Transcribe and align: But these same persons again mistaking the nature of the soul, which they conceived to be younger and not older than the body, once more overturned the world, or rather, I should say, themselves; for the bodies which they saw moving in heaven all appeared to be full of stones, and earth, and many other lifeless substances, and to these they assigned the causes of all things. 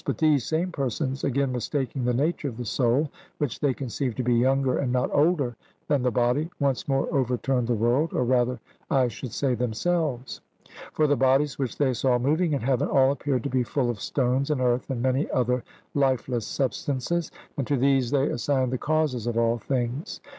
But 0.03 0.17
these 0.17 0.45
same 0.47 0.71
persons 0.71 1.23
again 1.23 1.51
mistaking 1.51 2.05
the 2.05 2.13
nature 2.15 2.47
of 2.47 2.57
the 2.57 2.65
soul, 2.65 3.11
which 3.37 3.59
they 3.59 3.71
conceived 3.75 4.17
to 4.17 4.23
be 4.23 4.33
younger 4.33 4.79
and 4.79 4.91
not 4.91 5.11
older 5.13 5.55
than 5.87 6.01
the 6.01 6.09
body, 6.09 6.49
once 6.59 6.87
more 6.87 7.07
overturned 7.13 7.67
the 7.67 7.75
world, 7.75 8.11
or 8.11 8.23
rather, 8.23 8.59
I 8.89 9.09
should 9.09 9.31
say, 9.31 9.53
themselves; 9.53 10.41
for 10.91 11.05
the 11.05 11.15
bodies 11.15 11.59
which 11.59 11.77
they 11.77 11.93
saw 11.93 12.17
moving 12.17 12.53
in 12.53 12.61
heaven 12.61 12.87
all 12.87 13.11
appeared 13.11 13.43
to 13.43 13.49
be 13.51 13.61
full 13.61 13.91
of 13.91 14.01
stones, 14.01 14.49
and 14.49 14.59
earth, 14.59 14.89
and 14.89 15.03
many 15.03 15.29
other 15.29 15.63
lifeless 15.93 16.47
substances, 16.47 17.29
and 17.55 17.67
to 17.67 17.77
these 17.77 18.09
they 18.09 18.25
assigned 18.27 18.73
the 18.73 18.79
causes 18.79 19.27
of 19.27 19.37
all 19.37 19.59
things. 19.59 20.19